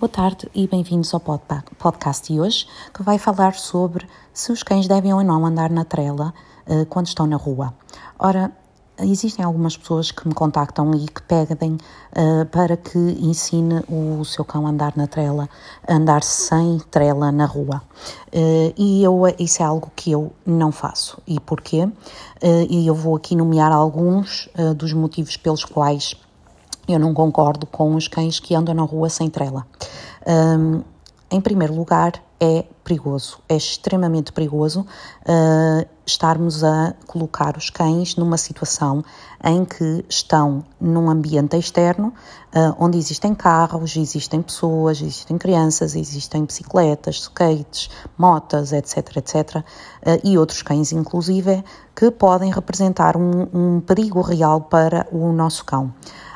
Boa 0.00 0.08
tarde 0.08 0.48
e 0.54 0.66
bem-vindos 0.66 1.12
ao 1.12 1.20
podcast 1.20 2.32
de 2.32 2.40
hoje, 2.40 2.66
que 2.94 3.02
vai 3.02 3.18
falar 3.18 3.52
sobre 3.52 4.08
se 4.32 4.50
os 4.50 4.62
cães 4.62 4.88
devem 4.88 5.12
ou 5.12 5.22
não 5.22 5.44
andar 5.44 5.68
na 5.68 5.84
trela 5.84 6.32
uh, 6.66 6.86
quando 6.86 7.08
estão 7.08 7.26
na 7.26 7.36
rua. 7.36 7.74
Ora, 8.18 8.50
existem 8.98 9.44
algumas 9.44 9.76
pessoas 9.76 10.10
que 10.10 10.26
me 10.26 10.32
contactam 10.32 10.90
e 10.94 11.06
que 11.06 11.20
pedem 11.20 11.72
uh, 11.72 12.46
para 12.46 12.78
que 12.78 12.98
ensine 12.98 13.84
o 13.90 14.24
seu 14.24 14.42
cão 14.42 14.66
a 14.66 14.70
andar 14.70 14.94
na 14.96 15.06
trela, 15.06 15.50
a 15.86 15.92
andar 15.92 16.22
sem 16.22 16.78
trela 16.90 17.30
na 17.30 17.44
rua. 17.44 17.82
Uh, 18.28 18.72
e 18.78 19.04
eu, 19.04 19.20
isso 19.38 19.62
é 19.62 19.66
algo 19.66 19.92
que 19.94 20.12
eu 20.12 20.32
não 20.46 20.72
faço. 20.72 21.18
E 21.26 21.38
porquê? 21.38 21.86
E 22.70 22.86
eu 22.86 22.94
vou 22.94 23.16
aqui 23.16 23.36
nomear 23.36 23.70
alguns 23.70 24.48
dos 24.78 24.94
motivos 24.94 25.36
pelos 25.36 25.62
quais 25.62 26.16
eu 26.88 26.98
não 26.98 27.14
concordo 27.14 27.66
com 27.66 27.94
os 27.94 28.08
cães 28.08 28.40
que 28.40 28.54
andam 28.54 28.74
na 28.74 28.82
rua 28.82 29.08
sem 29.08 29.28
trela. 29.28 29.66
Um, 30.30 30.84
em 31.30 31.40
primeiro 31.40 31.74
lugar, 31.74 32.12
é 32.40 32.64
perigoso, 32.82 33.38
é 33.48 33.54
extremamente 33.54 34.32
perigoso 34.32 34.80
uh, 34.80 35.86
estarmos 36.06 36.64
a 36.64 36.94
colocar 37.06 37.56
os 37.56 37.68
cães 37.68 38.16
numa 38.16 38.38
situação 38.38 39.04
em 39.44 39.64
que 39.64 40.04
estão 40.08 40.64
num 40.80 41.10
ambiente 41.10 41.56
externo, 41.56 42.08
uh, 42.08 42.74
onde 42.78 42.96
existem 42.96 43.34
carros, 43.34 43.94
existem 43.94 44.40
pessoas, 44.40 45.02
existem 45.02 45.36
crianças, 45.36 45.94
existem 45.94 46.44
bicicletas, 46.46 47.16
skates, 47.16 47.90
motas, 48.16 48.72
etc, 48.72 49.18
etc, 49.18 49.56
uh, 49.56 49.62
e 50.24 50.38
outros 50.38 50.62
cães, 50.62 50.92
inclusive, 50.92 51.62
que 51.94 52.10
podem 52.10 52.50
representar 52.50 53.16
um, 53.16 53.46
um 53.52 53.80
perigo 53.80 54.22
real 54.22 54.62
para 54.62 55.06
o 55.12 55.30
nosso 55.30 55.64
cão. 55.64 55.92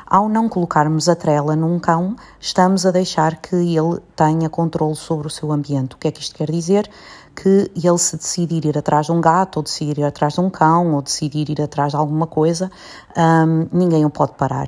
Ao 0.07 0.29
não 0.29 0.47
colocarmos 0.47 1.09
a 1.09 1.15
trela 1.15 1.55
num 1.55 1.79
cão, 1.79 2.15
estamos 2.39 2.85
a 2.85 2.91
deixar 2.91 3.37
que 3.37 3.55
ele 3.55 3.99
tenha 4.15 4.47
controle 4.47 4.95
sobre 4.95 5.25
o 5.25 5.31
seu 5.31 5.51
ambiente. 5.51 5.95
O 5.95 5.97
que 5.97 6.07
é 6.07 6.11
que 6.11 6.21
isto 6.21 6.35
quer 6.35 6.51
dizer? 6.51 6.87
Que 7.35 7.71
ele, 7.75 7.97
se 7.97 8.15
decidir 8.15 8.65
ir 8.65 8.77
atrás 8.77 9.07
de 9.07 9.11
um 9.11 9.19
gato, 9.19 9.57
ou 9.57 9.63
decidir 9.63 9.97
ir 9.97 10.03
atrás 10.03 10.33
de 10.33 10.41
um 10.41 10.49
cão, 10.49 10.93
ou 10.93 11.01
decidir 11.01 11.49
ir 11.49 11.59
atrás 11.59 11.91
de 11.91 11.97
alguma 11.97 12.27
coisa, 12.27 12.71
um, 13.17 13.67
ninguém 13.71 14.05
o 14.05 14.09
pode 14.11 14.33
parar. 14.33 14.67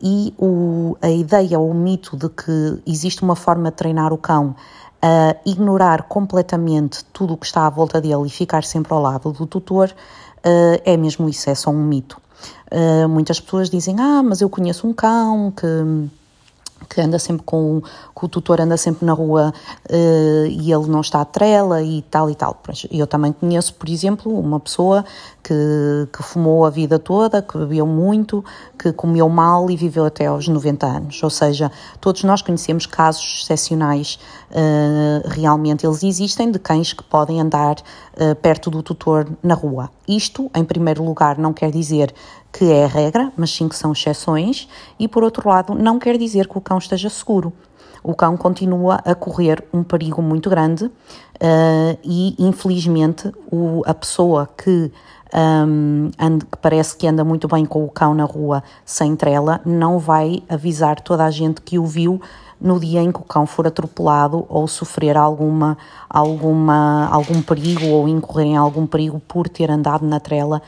E 0.00 0.32
o, 0.38 0.96
a 1.02 1.10
ideia 1.10 1.58
ou 1.58 1.70
o 1.70 1.74
mito 1.74 2.16
de 2.16 2.30
que 2.30 2.82
existe 2.86 3.22
uma 3.22 3.36
forma 3.36 3.70
de 3.70 3.76
treinar 3.76 4.10
o 4.10 4.18
cão 4.18 4.56
a 5.02 5.36
ignorar 5.44 6.04
completamente 6.04 7.04
tudo 7.12 7.34
o 7.34 7.36
que 7.36 7.46
está 7.46 7.66
à 7.66 7.70
volta 7.70 8.00
dele 8.00 8.26
e 8.26 8.30
ficar 8.30 8.64
sempre 8.64 8.92
ao 8.94 9.02
lado 9.02 9.32
do 9.32 9.46
tutor, 9.46 9.90
uh, 10.38 10.82
é 10.82 10.96
mesmo 10.96 11.28
isso, 11.28 11.50
é 11.50 11.54
só 11.54 11.70
um 11.70 11.84
mito. 11.84 12.20
Uh, 12.70 13.08
muitas 13.08 13.40
pessoas 13.40 13.70
dizem: 13.70 13.96
Ah, 13.98 14.22
mas 14.22 14.40
eu 14.40 14.48
conheço 14.48 14.86
um 14.86 14.92
cão 14.92 15.52
que 15.56 15.66
que 16.88 17.00
anda 17.00 17.18
sempre 17.18 17.42
com, 17.44 17.82
o 18.20 18.28
tutor, 18.28 18.60
anda 18.60 18.76
sempre 18.76 19.06
na 19.06 19.12
rua 19.12 19.52
uh, 19.88 20.46
e 20.46 20.72
ele 20.72 20.86
não 20.88 21.00
está 21.00 21.20
à 21.20 21.24
trela 21.24 21.82
e 21.82 22.02
tal 22.02 22.30
e 22.30 22.34
tal. 22.34 22.60
Eu 22.90 23.06
também 23.06 23.32
conheço, 23.32 23.74
por 23.74 23.88
exemplo, 23.88 24.38
uma 24.38 24.58
pessoa 24.58 25.04
que, 25.42 26.08
que 26.12 26.22
fumou 26.22 26.64
a 26.64 26.70
vida 26.70 26.98
toda, 26.98 27.40
que 27.40 27.56
bebeu 27.56 27.86
muito, 27.86 28.44
que 28.78 28.92
comeu 28.92 29.28
mal 29.28 29.70
e 29.70 29.76
viveu 29.76 30.04
até 30.04 30.26
aos 30.26 30.48
90 30.48 30.86
anos. 30.86 31.22
Ou 31.22 31.30
seja, 31.30 31.70
todos 32.00 32.24
nós 32.24 32.42
conhecemos 32.42 32.86
casos 32.86 33.42
excepcionais, 33.42 34.18
uh, 34.50 35.28
realmente 35.28 35.86
eles 35.86 36.02
existem, 36.02 36.50
de 36.50 36.58
cães 36.58 36.92
que 36.92 37.02
podem 37.02 37.40
andar 37.40 37.76
uh, 37.76 38.34
perto 38.36 38.70
do 38.70 38.82
tutor 38.82 39.28
na 39.42 39.54
rua. 39.54 39.90
Isto, 40.06 40.50
em 40.54 40.64
primeiro 40.64 41.04
lugar, 41.04 41.38
não 41.38 41.52
quer 41.52 41.70
dizer 41.70 42.14
que 42.52 42.64
é 42.64 42.84
a 42.84 42.88
regra, 42.88 43.32
mas 43.36 43.50
sim 43.50 43.68
que 43.68 43.76
são 43.76 43.92
exceções, 43.92 44.68
e 44.98 45.06
por 45.06 45.22
outro 45.22 45.48
lado, 45.48 45.74
não 45.74 45.98
quer 45.98 46.16
dizer 46.16 46.48
que 46.48 46.58
o 46.58 46.60
cão 46.60 46.78
esteja 46.78 47.08
seguro. 47.10 47.52
O 48.02 48.14
cão 48.14 48.36
continua 48.36 49.00
a 49.04 49.14
correr 49.14 49.64
um 49.72 49.82
perigo 49.82 50.22
muito 50.22 50.48
grande 50.48 50.84
uh, 50.84 51.98
e, 52.02 52.34
infelizmente, 52.38 53.32
o, 53.50 53.82
a 53.86 53.94
pessoa 53.94 54.48
que 54.56 54.90
um, 55.34 56.10
anda, 56.18 56.46
que 56.46 56.58
parece 56.58 56.96
que 56.96 57.06
anda 57.06 57.24
muito 57.24 57.48
bem 57.48 57.64
com 57.64 57.84
o 57.84 57.88
cão 57.90 58.14
na 58.14 58.24
rua 58.24 58.62
sem 58.84 59.14
trela, 59.14 59.60
não 59.64 59.98
vai 59.98 60.42
avisar 60.48 61.00
toda 61.00 61.24
a 61.24 61.30
gente 61.30 61.60
que 61.60 61.78
o 61.78 61.84
viu 61.84 62.20
no 62.60 62.80
dia 62.80 63.00
em 63.00 63.12
que 63.12 63.20
o 63.20 63.24
cão 63.24 63.46
for 63.46 63.66
atropelado 63.66 64.44
ou 64.48 64.66
sofrer 64.66 65.16
alguma, 65.16 65.78
alguma, 66.08 67.08
algum 67.08 67.40
perigo 67.40 67.86
ou 67.86 68.08
incorrer 68.08 68.46
em 68.46 68.56
algum 68.56 68.84
perigo 68.86 69.20
por 69.20 69.48
ter 69.48 69.70
andado 69.70 70.04
na 70.04 70.18
trela, 70.18 70.60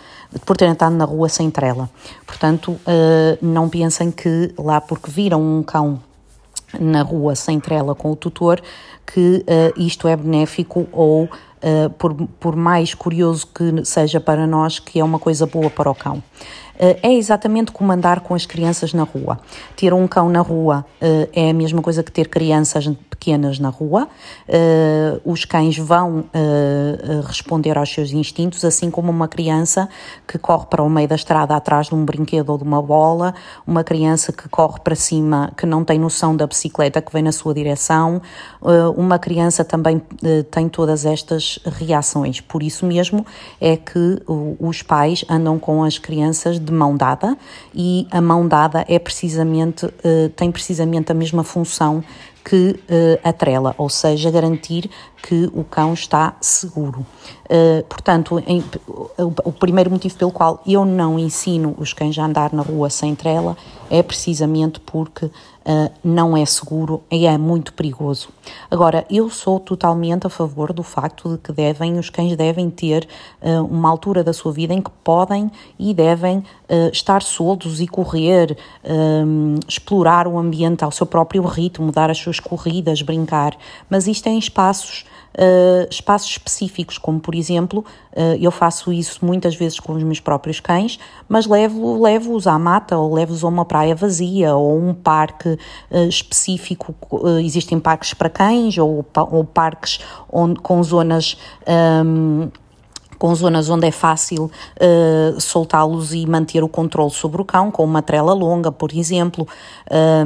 por 0.46 0.56
ter 0.56 0.66
andado 0.66 0.94
na 0.94 1.04
rua 1.04 1.28
sem 1.28 1.50
trela. 1.50 1.90
Portanto, 2.24 2.72
uh, 2.72 3.38
não 3.42 3.68
pensem 3.68 4.10
que 4.10 4.54
lá 4.56 4.80
porque 4.80 5.10
viram 5.10 5.42
um 5.42 5.62
cão 5.62 5.98
na 6.78 7.02
rua 7.02 7.34
sem 7.34 7.58
trela 7.58 7.94
com 7.94 8.10
o 8.10 8.16
tutor, 8.16 8.60
que 9.06 9.44
uh, 9.46 9.80
isto 9.80 10.06
é 10.06 10.16
benéfico 10.16 10.86
ou 10.92 11.24
uh, 11.24 11.90
por, 11.98 12.14
por 12.38 12.56
mais 12.56 12.94
curioso 12.94 13.46
que 13.46 13.84
seja 13.84 14.20
para 14.20 14.46
nós, 14.46 14.78
que 14.78 15.00
é 15.00 15.04
uma 15.04 15.18
coisa 15.18 15.46
boa 15.46 15.70
para 15.70 15.90
o 15.90 15.94
cão. 15.94 16.16
Uh, 16.76 16.96
é 17.02 17.12
exatamente 17.12 17.72
como 17.72 17.92
andar 17.92 18.20
com 18.20 18.34
as 18.34 18.46
crianças 18.46 18.92
na 18.94 19.02
rua. 19.02 19.38
Ter 19.76 19.92
um 19.92 20.06
cão 20.06 20.28
na 20.28 20.40
rua 20.40 20.84
é 21.32 21.50
a 21.50 21.54
mesma 21.54 21.82
coisa 21.82 22.02
que 22.02 22.12
ter 22.12 22.28
crianças 22.28 22.86
pequenas 23.20 23.58
na 23.58 23.68
rua. 23.68 24.08
os 25.26 25.44
cães 25.44 25.76
vão 25.76 26.24
responder 27.26 27.76
aos 27.76 27.92
seus 27.92 28.12
instintos, 28.12 28.64
assim 28.64 28.90
como 28.90 29.10
uma 29.10 29.28
criança 29.28 29.88
que 30.26 30.38
corre 30.38 30.64
para 30.66 30.82
o 30.82 30.88
meio 30.88 31.06
da 31.06 31.14
estrada 31.14 31.54
atrás 31.54 31.88
de 31.88 31.94
um 31.94 32.02
brinquedo 32.02 32.48
ou 32.48 32.56
de 32.56 32.64
uma 32.64 32.80
bola, 32.80 33.34
uma 33.66 33.84
criança 33.84 34.32
que 34.32 34.48
corre 34.48 34.80
para 34.80 34.94
cima, 34.94 35.52
que 35.54 35.66
não 35.66 35.84
tem 35.84 35.98
noção 35.98 36.34
da 36.34 36.46
bicicleta 36.46 37.02
que 37.02 37.12
vem 37.12 37.22
na 37.22 37.32
sua 37.32 37.52
direção, 37.52 38.22
uma 38.96 39.18
criança 39.18 39.62
também 39.64 40.00
tem 40.50 40.68
todas 40.68 41.04
estas 41.04 41.58
reações. 41.66 42.40
Por 42.40 42.62
isso 42.62 42.86
mesmo 42.86 43.26
é 43.60 43.76
que 43.76 44.22
os 44.58 44.82
pais 44.82 45.24
andam 45.28 45.58
com 45.58 45.84
as 45.84 45.98
crianças 45.98 46.58
de 46.58 46.72
mão 46.72 46.96
dada 46.96 47.36
e 47.74 48.06
a 48.10 48.20
mão 48.20 48.48
dada 48.48 48.82
é 48.88 48.98
precisamente, 48.98 49.86
tem 50.36 50.50
precisamente 50.50 51.12
a 51.12 51.14
mesma 51.14 51.44
função 51.44 52.02
que 52.44 52.70
uh, 52.70 53.20
a 53.22 53.32
trela, 53.32 53.74
ou 53.76 53.88
seja, 53.88 54.30
garantir 54.30 54.90
que 55.22 55.50
o 55.54 55.62
cão 55.62 55.92
está 55.92 56.36
seguro. 56.40 57.06
Uh, 57.44 57.84
portanto, 57.88 58.42
em, 58.46 58.64
o, 58.88 59.32
o, 59.44 59.52
primeiro 59.52 59.90
motivo 59.90 60.16
pelo 60.16 60.30
qual 60.30 60.62
eu 60.66 60.84
não 60.84 61.18
ensino 61.18 61.74
os 61.78 61.92
cães 61.92 62.18
a 62.18 62.24
andar 62.24 62.52
na 62.52 62.62
rua 62.62 62.88
sem 62.88 63.14
trela 63.14 63.56
é 63.90 64.02
precisamente 64.02 64.80
porque 64.80 65.30
uh, 65.64 65.92
não 66.02 66.36
é 66.36 66.44
seguro 66.44 67.02
e 67.10 67.26
é 67.26 67.36
muito 67.36 67.72
perigoso. 67.72 68.28
Agora, 68.70 69.06
eu 69.10 69.28
sou 69.30 69.60
totalmente 69.60 70.26
a 70.26 70.30
favor 70.30 70.72
do 70.72 70.82
facto 70.82 71.30
de 71.30 71.38
que 71.38 71.52
devem, 71.52 71.98
os 71.98 72.10
cães 72.10 72.36
devem 72.36 72.70
ter 72.70 73.08
uma 73.68 73.88
altura 73.88 74.22
da 74.22 74.32
sua 74.32 74.52
vida 74.52 74.72
em 74.72 74.80
que 74.80 74.90
podem 75.02 75.50
e 75.78 75.92
devem 75.94 76.42
estar 76.92 77.22
soltos 77.22 77.80
e 77.80 77.86
correr, 77.86 78.56
explorar 79.66 80.26
o 80.26 80.38
ambiente 80.38 80.84
ao 80.84 80.90
seu 80.90 81.06
próprio 81.06 81.42
ritmo, 81.42 81.92
dar 81.92 82.10
as 82.10 82.18
suas 82.18 82.40
corridas, 82.40 83.02
brincar, 83.02 83.56
mas 83.88 84.06
isto 84.06 84.28
é 84.28 84.30
em 84.30 84.38
espaços 84.38 85.04
Uh, 85.32 85.86
espaços 85.88 86.28
específicos, 86.28 86.98
como 86.98 87.20
por 87.20 87.36
exemplo, 87.36 87.84
uh, 88.12 88.36
eu 88.40 88.50
faço 88.50 88.92
isso 88.92 89.24
muitas 89.24 89.54
vezes 89.54 89.78
com 89.78 89.92
os 89.92 90.02
meus 90.02 90.18
próprios 90.18 90.58
cães, 90.58 90.98
mas 91.28 91.46
levo-os 91.46 92.00
levo 92.00 92.36
à 92.46 92.58
mata 92.58 92.98
ou 92.98 93.14
levo-os 93.14 93.44
a 93.44 93.48
uma 93.48 93.64
praia 93.64 93.94
vazia 93.94 94.56
ou 94.56 94.76
um 94.76 94.92
parque 94.92 95.50
uh, 95.50 96.08
específico. 96.08 96.94
existem 97.42 97.78
parques 97.78 98.12
para 98.12 98.28
cães 98.28 98.76
ou, 98.76 99.06
ou 99.30 99.44
parques 99.44 100.00
onde, 100.30 100.58
com 100.60 100.82
zonas. 100.82 101.36
Um, 102.04 102.48
com 103.20 103.34
zonas 103.34 103.68
onde 103.68 103.86
é 103.86 103.90
fácil 103.90 104.44
uh, 104.44 105.38
soltá-los 105.38 106.14
e 106.14 106.26
manter 106.26 106.64
o 106.64 106.68
controle 106.68 107.10
sobre 107.10 107.42
o 107.42 107.44
cão, 107.44 107.70
com 107.70 107.84
uma 107.84 108.00
trela 108.00 108.32
longa, 108.32 108.72
por 108.72 108.94
exemplo. 108.94 109.46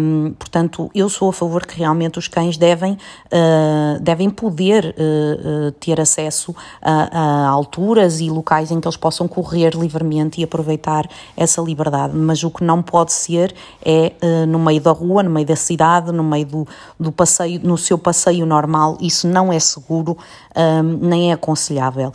Um, 0.01 0.33
portanto, 0.39 0.89
eu 0.95 1.09
sou 1.09 1.29
a 1.29 1.33
favor 1.33 1.67
que 1.67 1.77
realmente 1.77 2.21
os 2.21 2.29
cães 2.29 2.57
devem, 2.57 2.93
uh, 2.93 4.01
devem 4.01 4.31
poder 4.31 4.95
uh, 4.97 5.73
ter 5.73 6.01
acesso 6.01 6.55
a, 6.81 7.19
a, 7.19 7.49
alturas 7.49 8.21
e 8.21 8.31
locais 8.31 8.71
em 8.71 8.81
que 8.81 8.87
eles 8.87 8.97
possam 8.97 9.27
correr 9.27 9.75
livremente 9.75 10.41
e 10.41 10.45
aproveitar 10.45 11.05
essa 11.37 11.61
liberdade. 11.61 12.17
Mas 12.17 12.45
o 12.45 12.51
que 12.51 12.63
não 12.63 12.81
pode 12.81 13.13
ser 13.13 13.53
é 13.85 14.13
no 14.47 14.61
meio 14.61 14.81
da 14.81 14.93
rua, 14.93 15.23
no 15.23 15.31
meio 15.31 15.47
da 15.47 15.57
cidade, 15.57 16.13
no 16.13 16.23
meio 16.23 16.47
do, 16.47 16.69
do 16.99 17.11
passeio, 17.11 17.61
no 17.65 17.77
seu 17.77 17.99
passeio 17.99 18.47
normal. 18.47 18.97
Isso 19.01 19.27
não 19.27 19.53
é 19.53 19.59
seguro, 19.59 20.17
um, 20.57 21.09
nem 21.09 21.31
é 21.31 21.35
aconselhável. 21.35 22.13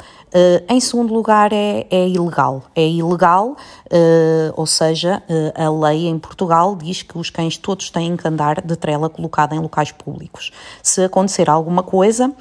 Em 0.69 0.80
segundo 0.80 1.12
lugar, 1.13 1.51
é, 1.51 1.88
é 1.89 2.07
ilegal. 2.07 2.63
É 2.75 2.88
ilegal, 2.88 3.57
uh, 3.88 4.54
ou 4.56 4.68
seja, 4.68 5.24
uh, 5.27 5.63
a 5.63 5.88
lei 5.89 6.07
em 6.07 6.19
Portugal 6.19 6.75
diz 6.75 7.01
que 7.01 7.18
os 7.18 7.31
cães 7.31 7.57
todos 7.57 7.89
têm 7.89 8.16
que 8.16 8.27
andar 8.27 8.62
de 8.62 8.75
trela 8.75 9.10
colocada 9.10 9.56
em 9.56 9.60
locais 9.60 9.92
públicos. 9.92 10.51
Se 10.83 11.04
acontecer 11.04 11.50
alguma 11.50 11.81
coisa, 11.81 12.31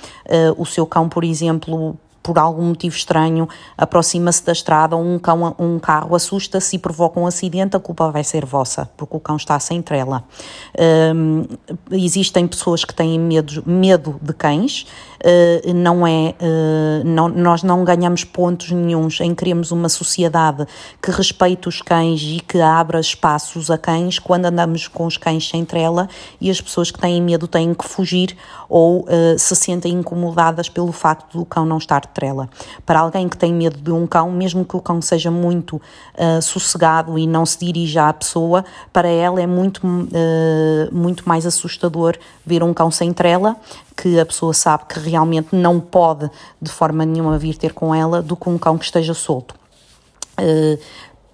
o 0.57 0.67
seu 0.67 0.87
cão, 0.87 1.09
por 1.09 1.25
exemplo, 1.25 1.97
por 2.23 2.39
algum 2.39 2.65
motivo 2.65 2.95
estranho, 2.95 3.49
aproxima-se 3.77 4.45
da 4.45 4.53
estrada, 4.53 4.97
um, 4.97 5.19
cão, 5.19 5.55
um 5.59 5.79
carro 5.79 6.15
assusta-se 6.15 6.77
e 6.77 6.79
provoca 6.79 7.19
um 7.19 7.27
acidente, 7.27 7.77
a 7.77 7.81
culpa 7.81 8.11
vai 8.11 8.23
ser 8.25 8.45
vossa, 8.45 8.89
porque 8.97 9.17
o 9.17 9.21
cão 9.21 9.37
está 9.37 9.59
sem 9.59 9.81
trela. 9.81 10.25
Um, 11.15 11.45
existem 11.91 12.47
pessoas 12.47 12.85
que 12.85 12.95
têm 12.95 13.19
medo, 13.19 13.63
medo 13.67 14.19
de 14.21 14.33
cães, 14.33 14.87
uh, 15.25 15.75
não 15.75 16.07
é, 16.07 16.35
uh, 16.41 17.05
não, 17.05 17.29
nós 17.29 17.63
não 17.63 17.85
ganhamos 17.85 18.25
pontos 18.25 18.71
nenhums 18.71 19.21
em 19.21 19.35
queremos 19.35 19.71
uma 19.71 19.89
sociedade 19.89 20.67
que 21.03 21.11
respeite 21.11 21.69
os 21.69 21.81
cães 21.81 22.21
e 22.23 22.41
que 22.41 22.61
abra 22.61 23.01
espaços 23.01 23.71
a 23.71 23.79
cães 23.79 24.19
quando 24.19 24.47
andamos 24.47 24.89
com 24.89 25.07
os 25.07 25.17
cães 25.17 25.49
sem 25.49 25.65
trela 25.65 26.09
e 26.41 26.51
as 26.51 26.61
pessoas 26.61 26.91
que 26.91 26.99
têm 26.99 27.23
medo 27.23 27.47
têm 27.47 27.73
que 27.75 27.87
fugir 27.87 28.37
ou 28.69 29.03
uh, 29.03 29.39
se 29.39 29.55
sentem 29.57 29.93
incomodadas 29.93 30.69
pelo 30.69 30.93
facto 30.93 31.39
do 31.39 31.45
cão 31.45 31.65
não 31.65 31.79
estar 31.79 32.05
trela. 32.09 32.49
Para 32.85 33.01
alguém 33.01 33.29
que 33.29 33.37
tem 33.37 33.53
medo 33.53 33.79
de 33.79 33.93
um 33.93 34.07
cão, 34.07 34.31
mesmo 34.31 34.65
que 34.65 34.77
o 34.77 34.81
cão 34.81 35.01
seja 35.01 35.31
muito 35.31 35.77
uh, 35.77 36.43
sossegado 36.43 37.19
e 37.19 37.27
não 37.27 37.47
se 37.47 37.59
dirija 37.59 38.09
à 38.09 38.13
pessoa, 38.13 38.65
para 38.93 39.09
ela 39.09 39.41
é 39.41 39.47
muito, 39.47 39.87
uh, 39.87 40.93
muito 40.93 41.29
mais 41.29 41.47
assustador 41.47 42.17
ver 42.45 42.63
um 42.63 42.75
cão 42.75 42.91
sem 42.91 43.13
trela, 43.13 43.57
que 43.97 44.19
a 44.19 44.27
pessoa 44.27 44.53
sabe 44.55 44.85
que 44.89 44.99
realmente 44.99 45.55
não 45.55 45.81
pode 45.81 46.31
de 46.61 46.71
forma 46.71 47.05
nenhuma 47.05 47.39
vir 47.39 47.57
ter 47.57 47.73
com 47.73 47.95
ela, 47.95 48.23
do 48.23 48.37
que 48.37 48.49
um 48.49 48.59
cão 48.59 48.77
que 48.77 48.85
esteja 48.85 49.15
solto. 49.15 49.55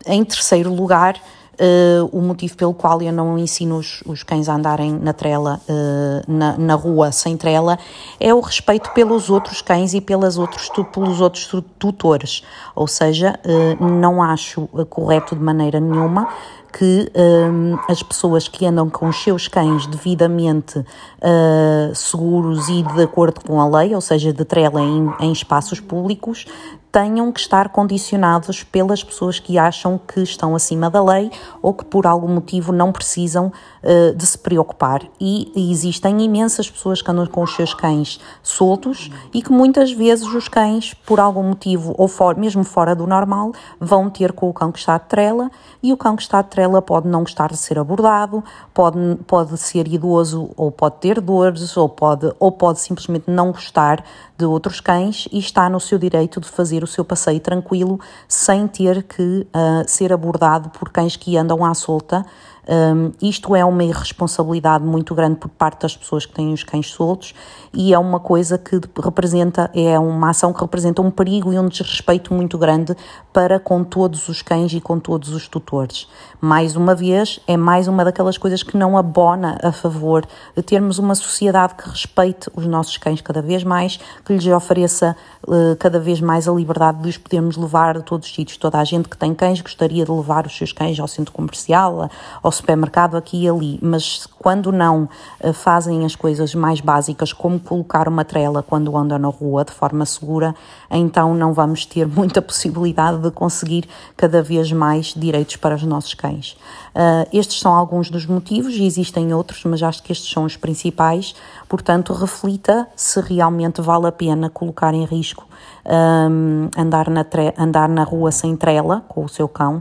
em 0.07 0.25
terceiro 0.25 0.73
lugar, 0.73 1.21
Uh, 1.55 2.09
o 2.13 2.21
motivo 2.21 2.57
pelo 2.57 2.75
qual 2.75 3.01
eu 3.01 3.13
não 3.13 3.39
ensino 3.39 3.77
os, 3.77 4.03
os 4.07 4.23
cães 4.23 4.49
a 4.49 4.55
andarem 4.55 4.93
na 4.93 5.13
trela, 5.13 5.61
uh, 5.69 6.33
na, 6.33 6.59
na 6.59 6.75
rua 6.75 7.13
sem 7.13 7.37
trela, 7.37 7.79
é 8.19 8.35
o 8.35 8.41
respeito 8.41 8.91
pelos 8.91 9.31
outros 9.31 9.63
cães 9.63 9.95
e 9.95 10.01
pelas 10.01 10.37
outros, 10.37 10.69
pelos 10.93 11.21
outros 11.21 11.51
tutores. 11.79 12.43
Ou 12.75 12.87
seja, 12.87 13.39
uh, 13.45 13.85
não 13.85 14.23
acho 14.23 14.67
correto 14.89 15.35
de 15.37 15.43
maneira 15.43 15.79
nenhuma 15.79 16.29
que 16.77 17.11
um, 17.15 17.79
as 17.89 18.03
pessoas 18.03 18.49
que 18.49 18.67
andam 18.67 18.91
com 18.91 19.09
os 19.09 19.23
seus 19.23 19.47
cães 19.47 19.87
devidamente 19.87 20.81
uh, 20.81 21.95
seguros 21.95 22.69
e 22.69 22.83
de 22.83 23.03
acordo 23.03 23.41
com 23.41 23.61
a 23.61 23.81
lei, 23.81 23.95
ou 23.95 24.01
seja, 24.01 24.33
de 24.33 24.45
trela 24.45 24.81
em, 24.81 25.15
em 25.21 25.33
espaços 25.33 25.79
públicos, 25.79 26.47
tenham 26.95 27.33
que 27.33 27.41
estar 27.41 27.71
condicionados 27.71 28.63
pelas 28.63 29.03
pessoas 29.03 29.41
que 29.41 29.59
acham 29.59 29.99
que 29.99 30.21
estão 30.21 30.55
acima 30.55 30.89
da 30.89 31.03
lei 31.03 31.29
ou 31.61 31.75
que 31.75 31.85
por 31.85 32.07
algum 32.07 32.29
motivo 32.29 32.71
não 32.71 32.93
precisam 32.93 33.53
uh, 33.83 34.15
de 34.15 34.25
se 34.25 34.39
preocupar. 34.39 35.03
E, 35.21 35.53
existem 35.73 36.23
imensas 36.23 36.71
pessoas 36.71 37.03
que 37.03 37.11
andam 37.11 37.27
com 37.27 37.43
os 37.43 37.53
seus 37.57 37.75
cães 37.75 38.21
soltos 38.45 39.11
e 39.33 39.43
que 39.43 39.51
muitas 39.51 39.91
vezes 39.91 40.25
os 40.33 40.47
cães, 40.47 40.95
por 40.95 41.19
algum 41.19 41.43
motivo 41.43 41.97
ou 41.99 42.07
for, 42.07 42.37
mesmo 42.37 42.63
fora 42.63 42.95
do 42.95 43.09
normal, 43.09 43.51
vão 43.81 44.09
ter 44.09 44.31
com 44.31 44.49
o 44.49 44.53
cão 44.53 44.71
que 44.71 44.79
está 44.79 44.97
de 44.97 45.07
trela 45.07 45.51
e 45.83 45.93
o 45.93 45.97
cão 45.97 46.15
que 46.15 46.23
está 46.23 46.43
de 46.43 46.49
trela 46.49 46.64
pode 46.83 47.09
não 47.09 47.21
gostar 47.21 47.51
de 47.51 47.57
ser 47.57 47.79
abordado, 47.79 48.43
pode, 48.73 48.99
pode 49.27 49.57
ser 49.59 49.87
idoso 49.89 50.51
ou 50.57 50.71
pode 50.71 50.97
ter 50.97 51.21
dores 51.21 51.77
ou 51.77 51.89
pode, 51.89 52.33
ou 52.39 52.53
pode 52.53 52.81
simplesmente 52.81 53.31
não 53.31 53.53
gostar 53.53 54.05
de 54.37 54.45
outros 54.45 54.81
cães 54.81 55.29
e 55.33 55.39
está 55.39 55.69
no 55.69 55.81
seu 55.81 55.99
direito 55.99 56.41
de 56.41 56.49
fazer 56.49 56.83
o 56.83 56.87
seu 56.87 57.05
passeio 57.05 57.41
tranquilo 57.41 58.01
sem 58.29 58.67
ter 58.67 59.03
que 59.03 59.23
uh, 59.23 59.85
ser 59.87 60.13
abordado 60.13 60.71
por 60.71 60.91
cães 60.91 61.17
que 61.17 61.37
andam 61.37 61.65
à 61.65 61.75
solta 61.75 62.25
um, 62.69 63.13
isto 63.21 63.55
é 63.55 63.65
uma 63.65 63.85
irresponsabilidade 63.85 64.85
muito 64.85 65.15
grande 65.15 65.37
por 65.37 65.49
parte 65.49 65.83
das 65.83 65.97
pessoas 65.97 66.25
que 66.25 66.33
têm 66.33 66.53
os 66.53 66.63
cães 66.63 66.87
soltos 66.91 67.35
e 67.73 67.93
é 67.93 67.99
uma 67.99 68.19
coisa 68.19 68.57
que 68.57 68.81
representa, 69.03 69.71
é 69.75 69.99
uma 69.99 70.31
ação 70.31 70.53
que 70.53 70.61
representa 70.61 71.03
um 71.03 71.11
perigo 71.11 71.53
e 71.53 71.59
um 71.59 71.69
desrespeito 71.69 72.33
muito 72.33 72.57
grande 72.57 72.97
para 73.33 73.59
com 73.59 73.83
todos 73.85 74.29
os 74.29 74.43
cães 74.43 74.73
e 74.73 74.81
com 74.81 74.99
todos 74.99 75.31
os 75.31 75.49
tutores. 75.49 76.09
Mais 76.41 76.77
uma 76.77 76.95
vez, 76.95 77.41
é 77.47 77.57
mais 77.57 77.89
uma 77.89 78.05
daquelas 78.05 78.39
coisas 78.39 78.63
que 78.63 78.77
não 78.77 78.97
abona 78.97 79.59
a 79.63 79.73
favor 79.73 80.25
de 80.57 80.63
termos 80.63 80.99
uma 80.99 81.15
sociedade 81.15 81.75
que 81.75 81.89
respeite 81.89 82.51
os 82.55 82.67
nossos 82.67 82.97
cães 82.97 83.21
cada 83.21 83.43
vez 83.43 83.65
mais, 83.65 83.99
que 84.25 84.33
lhes 84.33 84.47
ofereça 84.47 85.17
uh, 85.47 85.77
cada 85.79 85.99
vez 85.99 86.21
mais 86.21 86.49
a 86.49 86.53
liberdade 86.53 87.03
de 87.03 87.09
os 87.09 87.19
podermos 87.19 87.57
levar 87.57 87.97
a 87.97 88.01
todos 88.01 88.29
os 88.29 88.35
sítios. 88.35 88.57
Toda 88.57 88.79
a 88.79 88.85
gente 88.85 89.09
que 89.09 89.17
tem 89.17 89.35
cães 89.35 89.61
gostaria 89.61 90.05
de 90.05 90.11
levar 90.11 90.47
os 90.47 90.57
seus 90.57 90.73
cães 90.73 90.99
ao 90.99 91.09
centro 91.09 91.33
comercial, 91.33 92.09
ao 92.43 92.53
supermercado 92.55 93.17
aqui 93.17 93.45
e 93.45 93.49
ali, 93.49 93.79
mas 93.83 94.27
quando 94.45 94.71
não 94.71 95.09
uh, 95.43 95.55
fazem 95.55 96.05
as 96.05 96.15
coisas 96.15 96.55
mais 96.55 96.79
básicas, 96.79 97.33
como 97.33 97.59
colocar 97.59 98.07
uma 98.07 98.27
trela 98.27 98.63
quando 98.63 98.95
andam 98.95 99.19
na 99.19 99.29
rua 99.29 99.65
de 99.65 99.73
forma 99.73 100.05
segura, 100.05 100.55
então 100.91 101.35
não 101.35 101.55
vamos 101.55 101.87
ter 101.87 102.05
muita 102.15 102.43
possibilidade 102.43 103.23
de 103.23 103.31
conseguir 103.31 103.89
cada 104.15 104.43
vez 104.43 104.71
mais 104.71 105.15
direitos 105.17 105.57
para 105.57 105.75
os 105.75 105.83
nossos 105.83 106.13
cães. 106.13 106.59
Uh, 106.95 107.27
estes 107.33 107.59
são 107.59 107.73
alguns 107.73 108.11
dos 108.11 108.27
motivos, 108.27 108.75
existem 108.75 109.33
outros, 109.33 109.65
mas 109.65 109.83
acho 109.83 110.03
que 110.03 110.13
estes 110.13 110.31
são 110.31 110.45
os 110.45 110.59
principais, 110.59 111.35
portanto, 111.67 112.13
reflita 112.13 112.87
se 112.95 113.23
realmente 113.23 113.81
vale 113.81 114.09
a 114.09 114.13
pena 114.13 114.51
colocar 114.51 114.93
em 114.93 115.07
risco 115.07 115.47
um, 115.85 116.69
andar, 116.77 117.11
na 117.11 117.25
andar 117.59 117.89
na 117.89 118.03
rua 118.03 118.33
sem 118.33 118.57
trela 118.57 119.05
com 119.09 119.25
o 119.25 119.29
seu 119.29 119.49
cão, 119.49 119.77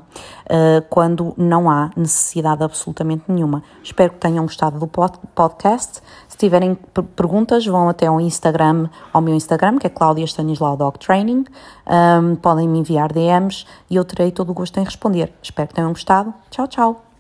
uh, 0.46 0.84
quando 0.90 1.34
não 1.38 1.70
há 1.70 1.92
necessidade 1.96 2.64
absolutamente 2.64 3.24
nenhuma. 3.28 3.64
Espero 3.82 4.14
que 4.14 4.20
tenham 4.20 4.46
gostado 4.54 4.80
do 4.80 4.88
podcast. 4.88 6.02
Se 6.28 6.38
tiverem 6.38 6.78
perguntas, 7.16 7.66
vão 7.66 7.90
até 7.90 8.08
ao 8.08 8.22
Instagram, 8.22 8.88
ao 9.12 9.22
meu 9.22 9.34
Instagram, 9.34 9.80
que 9.80 9.88
é 9.88 9.90
Cláudia 9.90 10.26
Stanislau 10.26 10.78
Dog 10.78 11.00
Training. 11.00 11.46
Um, 11.88 12.36
podem 12.36 12.68
me 12.68 12.80
enviar 12.80 13.12
DMs 13.12 13.66
e 13.90 13.96
eu 13.96 14.06
terei 14.06 14.32
todo 14.32 14.52
o 14.52 14.54
gosto 14.54 14.80
em 14.80 14.84
responder. 14.84 15.34
Espero 15.42 15.68
que 15.68 15.76
tenham 15.76 15.90
gostado. 15.90 16.34
Tchau, 16.50 16.68
tchau! 16.68 17.13